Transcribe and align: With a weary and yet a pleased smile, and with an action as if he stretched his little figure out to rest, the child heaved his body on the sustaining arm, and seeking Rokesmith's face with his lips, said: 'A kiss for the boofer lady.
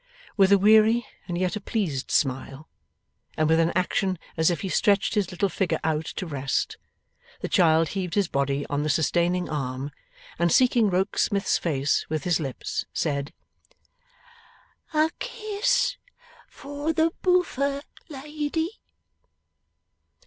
With 0.35 0.51
a 0.51 0.57
weary 0.57 1.05
and 1.27 1.37
yet 1.37 1.55
a 1.55 1.61
pleased 1.61 2.09
smile, 2.09 2.67
and 3.37 3.47
with 3.47 3.59
an 3.59 3.69
action 3.75 4.17
as 4.35 4.49
if 4.49 4.61
he 4.61 4.67
stretched 4.67 5.13
his 5.13 5.29
little 5.29 5.47
figure 5.47 5.79
out 5.83 6.05
to 6.15 6.25
rest, 6.25 6.77
the 7.41 7.47
child 7.47 7.89
heaved 7.89 8.15
his 8.15 8.27
body 8.27 8.65
on 8.65 8.81
the 8.81 8.89
sustaining 8.89 9.47
arm, 9.47 9.91
and 10.39 10.51
seeking 10.51 10.89
Rokesmith's 10.89 11.59
face 11.59 12.09
with 12.09 12.23
his 12.23 12.39
lips, 12.39 12.85
said: 12.91 13.31
'A 14.91 15.11
kiss 15.19 15.97
for 16.47 16.93
the 16.93 17.11
boofer 17.21 17.83
lady. 18.09 18.79